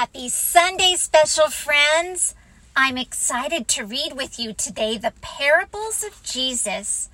[0.00, 2.34] Happy Sunday, special friends!
[2.74, 7.10] I'm excited to read with you today the Parables of Jesus.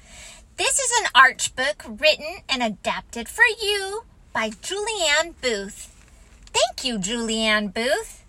[0.56, 5.92] This is an arch book written and adapted for you by Julianne Booth.
[6.54, 8.22] Thank you, Julianne Booth.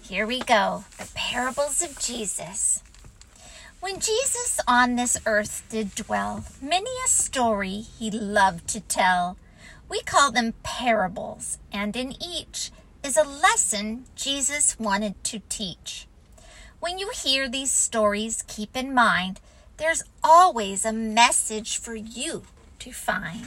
[0.00, 2.82] Here we go The Parables of Jesus.
[3.80, 9.36] When Jesus on this earth did dwell, many a story he loved to tell.
[9.90, 12.70] We call them parables, and in each
[13.06, 16.08] is a lesson Jesus wanted to teach.
[16.80, 19.38] When you hear these stories, keep in mind
[19.76, 22.42] there's always a message for you
[22.80, 23.46] to find.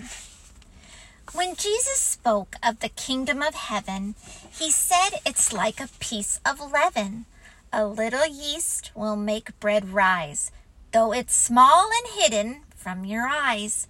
[1.33, 4.15] When Jesus spoke of the kingdom of heaven,
[4.49, 7.25] he said it's like a piece of leaven.
[7.73, 10.51] A little yeast will make bread rise,
[10.93, 13.87] though it's small and hidden from your eyes.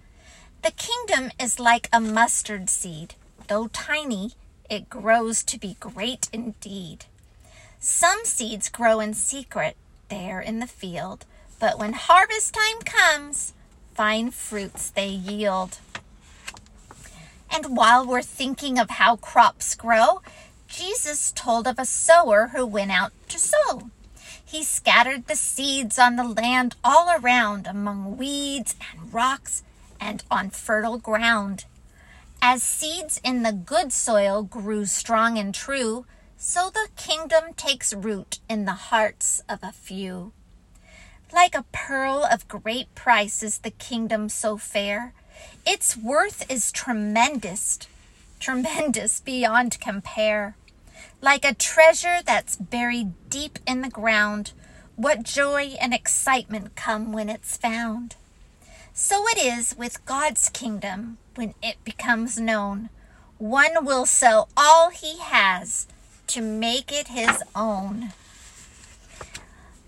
[0.62, 3.14] The kingdom is like a mustard seed,
[3.46, 4.32] though tiny,
[4.70, 7.04] it grows to be great indeed.
[7.80, 9.76] Some seeds grow in secret
[10.08, 11.26] there in the field,
[11.58, 13.52] but when harvest time comes,
[13.94, 15.78] fine fruits they yield.
[17.50, 20.22] And while we're thinking of how crops grow,
[20.68, 23.90] Jesus told of a sower who went out to sow.
[24.44, 29.62] He scattered the seeds on the land all around among weeds and rocks
[30.00, 31.64] and on fertile ground.
[32.42, 36.06] As seeds in the good soil grew strong and true,
[36.38, 40.32] so the kingdom takes root in the hearts of a few.
[41.34, 45.12] Like a pearl of great price is the kingdom so fair.
[45.66, 47.78] Its worth is tremendous,
[48.38, 50.56] tremendous beyond compare.
[51.20, 54.52] Like a treasure that's buried deep in the ground,
[54.96, 58.16] what joy and excitement come when it's found.
[58.94, 62.90] So it is with God's kingdom when it becomes known.
[63.38, 65.86] One will sell all he has
[66.28, 68.12] to make it his own.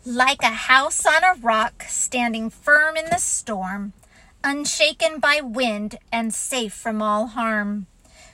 [0.04, 3.92] Like a house on a rock, standing firm in the storm,
[4.42, 7.86] unshaken by wind and safe from all harm.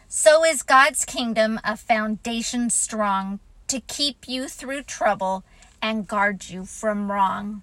[0.08, 5.44] So is God's kingdom a foundation strong to keep you through trouble
[5.82, 7.62] and guard you from wrong.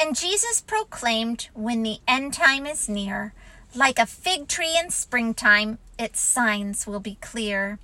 [0.00, 3.34] And Jesus proclaimed, when the end time is near,
[3.74, 7.78] like a fig tree in springtime, its signs will be clear.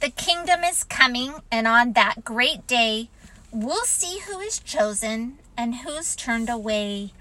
[0.00, 3.08] The kingdom is coming, and on that great day,
[3.52, 7.12] we'll see who is chosen and who's turned away.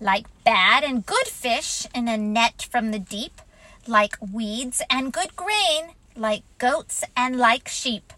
[0.00, 3.40] Like bad and good fish in a net from the deep,
[3.86, 8.12] like weeds and good grain, like goats and like sheep.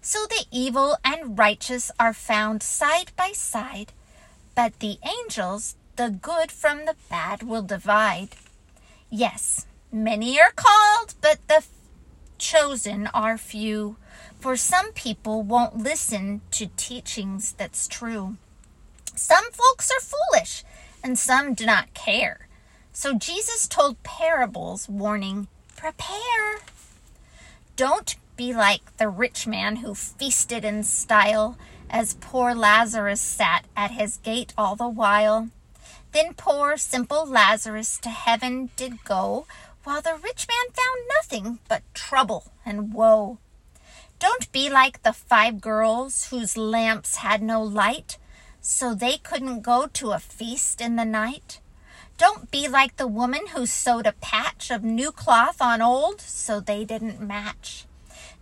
[0.00, 3.92] So the evil and righteous are found side by side
[4.58, 8.28] but the angels, the good from the bad, will divide.
[9.10, 11.64] Yes, many are called, but the
[12.38, 13.96] chosen are few.
[14.38, 18.36] For some people won't listen to teachings that's true.
[19.16, 20.62] Some folks are foolish,
[21.02, 22.46] and some do not care.
[22.92, 26.60] So Jesus told parables, warning, Prepare.
[27.74, 31.58] Don't be like the rich man who feasted in style
[31.90, 35.48] as poor Lazarus sat at his gate all the while.
[36.12, 39.46] Then poor simple Lazarus to heaven did go,
[39.84, 43.38] while the rich man found nothing but trouble and woe.
[44.18, 48.18] Don't be like the five girls whose lamps had no light,
[48.60, 51.60] so they couldn't go to a feast in the night.
[52.16, 56.58] Don't be like the woman who sewed a patch of new cloth on old, so
[56.58, 57.86] they didn't match.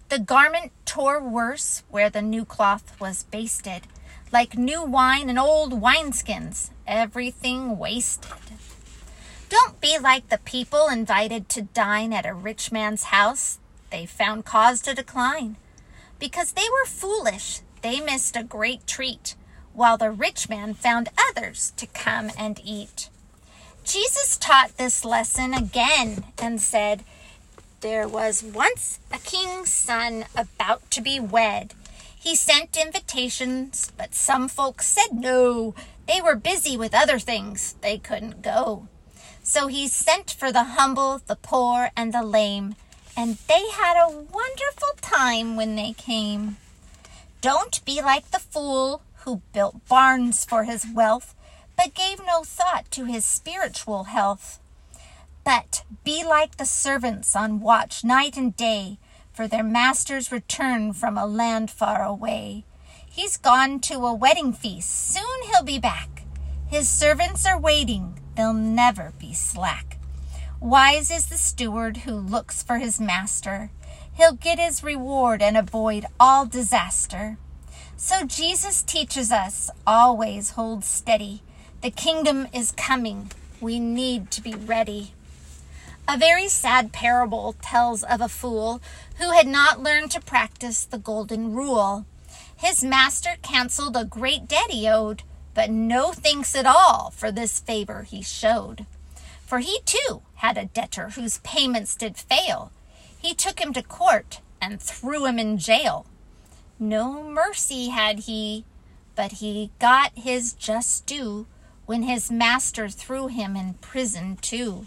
[0.08, 3.82] The garment tore worse where the new cloth was basted,
[4.32, 8.32] like new wine and old wineskins, everything wasted.
[9.48, 13.58] Don't be like the people invited to dine at a rich man's house.
[13.90, 15.56] They found cause to decline.
[16.18, 19.36] Because they were foolish, they missed a great treat,
[19.72, 23.08] while the rich man found others to come and eat.
[23.84, 27.04] Jesus taught this lesson again and said,
[27.82, 31.74] there was once a king's son about to be wed.
[32.26, 35.76] He sent invitations, but some folks said no.
[36.08, 37.76] They were busy with other things.
[37.82, 38.88] They couldn't go.
[39.44, 42.74] So he sent for the humble, the poor, and the lame,
[43.16, 46.56] and they had a wonderful time when they came.
[47.42, 51.32] Don't be like the fool who built barns for his wealth,
[51.76, 54.58] but gave no thought to his spiritual health.
[55.44, 58.98] But be like the servants on watch night and day
[59.36, 62.64] for their master's return from a land far away.
[63.06, 64.90] He's gone to a wedding feast.
[65.12, 66.22] Soon he'll be back.
[66.66, 68.18] His servants are waiting.
[68.34, 69.98] They'll never be slack.
[70.58, 73.70] Wise is the steward who looks for his master.
[74.14, 77.36] He'll get his reward and avoid all disaster.
[77.96, 81.42] So Jesus teaches us always hold steady.
[81.82, 83.30] The kingdom is coming.
[83.60, 85.12] We need to be ready.
[86.08, 88.80] A very sad parable tells of a fool
[89.18, 92.06] who had not learned to practice the golden rule.
[92.56, 97.58] His master canceled a great debt he owed, but no thanks at all for this
[97.58, 98.86] favor he showed.
[99.44, 102.70] For he too had a debtor whose payments did fail.
[103.18, 106.06] He took him to court and threw him in jail.
[106.78, 108.64] No mercy had he,
[109.16, 111.46] but he got his just due
[111.84, 114.86] when his master threw him in prison too.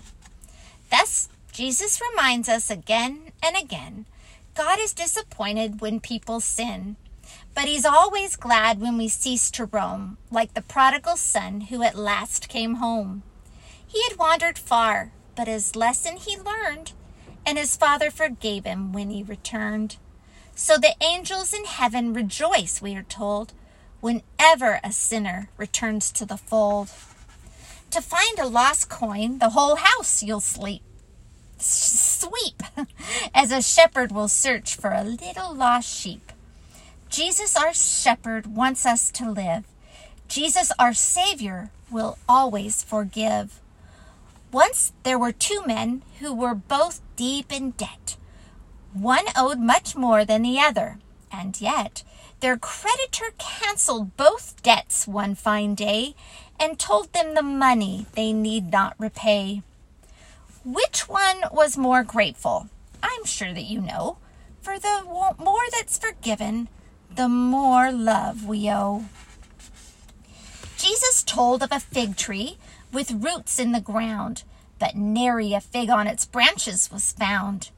[0.89, 4.05] Thus, Jesus reminds us again and again
[4.55, 6.97] God is disappointed when people sin,
[7.55, 11.95] but He's always glad when we cease to roam, like the prodigal son who at
[11.95, 13.23] last came home.
[13.87, 16.91] He had wandered far, but his lesson he learned,
[17.45, 19.95] and his father forgave him when he returned.
[20.53, 23.53] So the angels in heaven rejoice, we are told,
[24.01, 26.89] whenever a sinner returns to the fold.
[27.91, 30.83] To find a lost coin, the whole house you'll sleep.
[31.57, 32.61] Sweep,
[33.33, 36.31] as a shepherd will search for a little lost sheep.
[37.09, 39.65] Jesus, our shepherd, wants us to live.
[40.27, 43.59] Jesus, our Savior, will always forgive.
[44.51, 48.17] Once there were two men who were both deep in debt.
[48.93, 50.99] One owed much more than the other,
[51.31, 52.03] and yet
[52.39, 56.15] their creditor canceled both debts one fine day
[56.59, 59.61] and told them the money they need not repay.
[60.63, 62.67] Which one was more grateful?
[63.01, 64.17] I'm sure that you know.
[64.61, 65.03] For the
[65.39, 66.67] more that's forgiven,
[67.13, 69.05] the more love we owe.
[70.77, 72.57] Jesus told of a fig tree
[72.91, 74.43] with roots in the ground,
[74.79, 77.71] but nary a fig on its branches was found.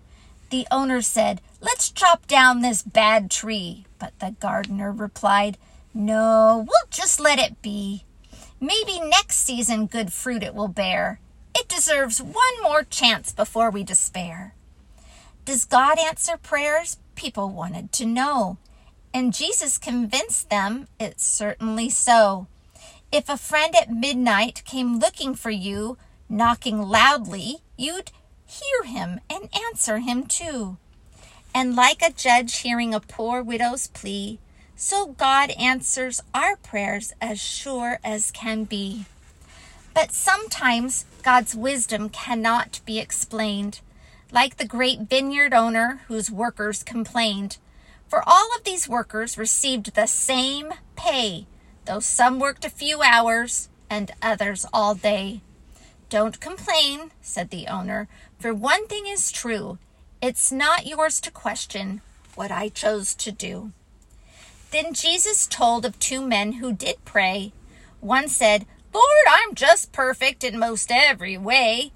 [0.51, 3.85] The owner said, Let's chop down this bad tree.
[3.97, 5.57] But the gardener replied,
[5.93, 8.03] No, we'll just let it be.
[8.59, 11.21] Maybe next season good fruit it will bear.
[11.55, 14.53] It deserves one more chance before we despair.
[15.45, 16.97] Does God answer prayers?
[17.15, 18.57] People wanted to know.
[19.13, 22.47] And Jesus convinced them it's certainly so.
[23.09, 25.97] If a friend at midnight came looking for you,
[26.29, 28.11] knocking loudly, you'd
[28.51, 30.77] hear him and answer him too.
[31.55, 34.39] And like a judge hearing a poor widow's plea,
[34.75, 39.05] so God answers our prayers as sure as can be.
[39.93, 43.81] But sometimes God's wisdom cannot be explained,
[44.31, 47.57] like the great vineyard owner whose workers complained.
[48.07, 51.45] For all of these workers received the same pay,
[51.85, 55.41] though some worked a few hours and others all day.
[56.09, 58.09] Don't complain, said the owner,
[58.41, 59.77] for one thing is true
[60.21, 62.01] it's not yours to question
[62.35, 63.71] what I chose to do.
[64.71, 67.53] Then Jesus told of two men who did pray.
[67.99, 71.91] One said, Lord, I'm just perfect in most every way.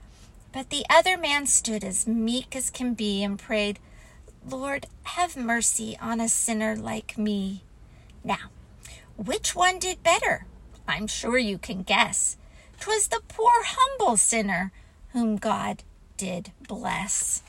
[0.51, 3.79] But the other man stood as meek as can be and prayed,
[4.47, 7.63] Lord, have mercy on a sinner like me.
[8.23, 8.49] Now,
[9.17, 10.45] which one did better?
[10.87, 12.37] I'm sure you can guess.
[12.79, 14.71] 'Twas the poor humble sinner
[15.13, 15.83] whom God
[16.17, 17.41] did bless.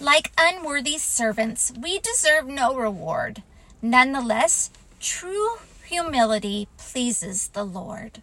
[0.00, 3.42] Like unworthy servants, we deserve no reward.
[3.80, 8.22] Nonetheless, true humility pleases the Lord.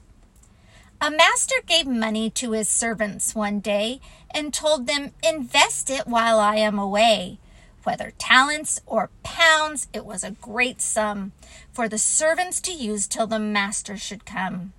[1.01, 4.01] A master gave money to his servants one day
[4.31, 7.39] and told them, Invest it while I am away.
[7.83, 11.31] Whether talents or pounds, it was a great sum
[11.71, 14.73] for the servants to use till the master should come.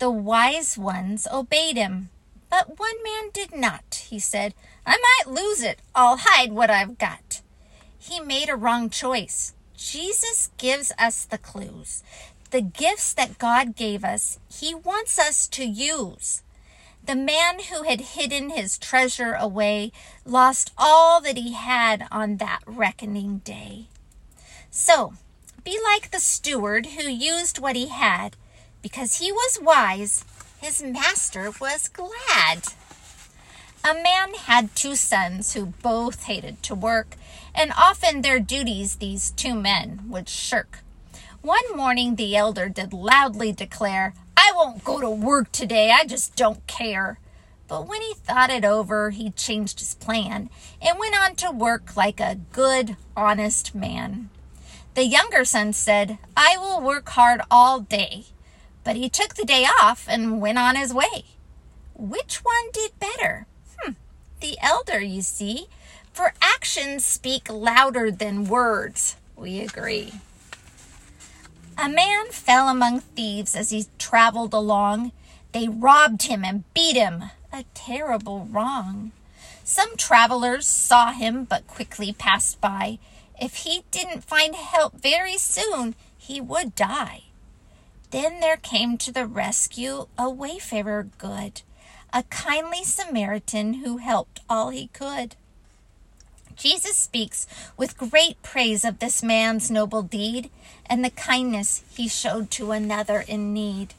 [0.00, 2.10] The wise ones obeyed him,
[2.50, 4.06] but one man did not.
[4.08, 4.54] He said,
[4.86, 5.80] I might lose it.
[5.94, 7.42] I'll hide what I've got.
[7.98, 9.54] He made a wrong choice.
[9.76, 12.02] Jesus gives us the clues.
[12.50, 16.42] The gifts that God gave us, He wants us to use.
[17.08, 19.92] The man who had hidden his treasure away
[20.26, 23.86] lost all that he had on that reckoning day.
[24.70, 25.14] So,
[25.64, 28.36] be like the steward who used what he had.
[28.82, 30.22] Because he was wise,
[30.60, 32.62] his master was glad.
[33.84, 37.16] A man had two sons who both hated to work,
[37.54, 40.80] and often their duties these two men would shirk.
[41.40, 46.34] One morning the elder did loudly declare, I won't go to work today, I just
[46.34, 47.18] don't care.
[47.68, 50.50] But when he thought it over, he changed his plan
[50.82, 54.30] and went on to work like a good, honest man.
[54.94, 58.24] The younger son said, I will work hard all day.
[58.88, 61.26] But he took the day off and went on his way.
[61.94, 63.46] Which one did better?
[63.78, 63.92] Hmm,
[64.40, 65.66] the elder, you see,
[66.10, 69.16] for actions speak louder than words.
[69.36, 70.14] We agree.
[71.76, 75.12] A man fell among thieves as he traveled along.
[75.52, 79.12] They robbed him and beat him, a terrible wrong.
[79.64, 82.98] Some travelers saw him but quickly passed by.
[83.38, 87.24] If he didn't find help very soon, he would die.
[88.10, 91.60] Then there came to the rescue a wayfarer good,
[92.12, 95.36] a kindly Samaritan who helped all he could.
[96.56, 97.46] Jesus speaks
[97.76, 100.50] with great praise of this man's noble deed
[100.86, 103.94] and the kindness he showed to another in need.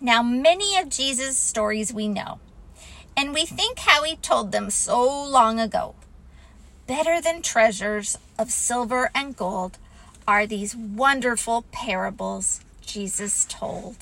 [0.00, 2.40] Now, many of Jesus' stories we know,
[3.14, 5.94] and we think how he told them so long ago.
[6.86, 9.76] Better than treasures of silver and gold
[10.26, 13.94] are these wonderful parables Jesus told.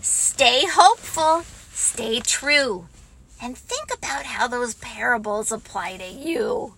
[0.00, 2.86] Stay hopeful, stay true,
[3.42, 6.74] and think about how those parables apply to you.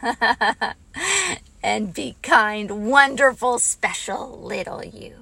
[1.64, 5.21] and be kind, wonderful, special little you.